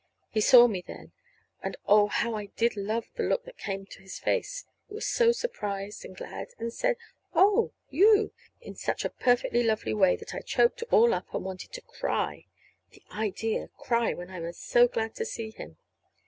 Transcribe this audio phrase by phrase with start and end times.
[0.31, 1.11] He saw me then.
[1.61, 5.05] And, oh, how I did love the look that came to his face; it was
[5.07, 6.97] so surprised and glad, and said,
[7.35, 7.73] "Oh!
[7.91, 11.81] You!" in such a perfectly lovely way that I choked all up and wanted to
[11.81, 12.47] cry.
[12.89, 13.67] (The idea!
[13.77, 15.77] cry when I was so glad to see him!)